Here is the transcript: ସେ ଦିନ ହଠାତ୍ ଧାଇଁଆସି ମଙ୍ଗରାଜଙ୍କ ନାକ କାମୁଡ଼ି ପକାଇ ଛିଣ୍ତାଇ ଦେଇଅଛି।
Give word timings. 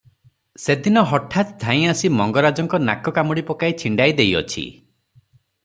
ସେ 0.61 0.75
ଦିନ 0.87 1.03
ହଠାତ୍ 1.11 1.51
ଧାଇଁଆସି 1.63 2.11
ମଙ୍ଗରାଜଙ୍କ 2.21 2.81
ନାକ 2.89 3.15
କାମୁଡ଼ି 3.19 3.47
ପକାଇ 3.53 3.79
ଛିଣ୍ତାଇ 3.83 4.19
ଦେଇଅଛି। 4.23 4.67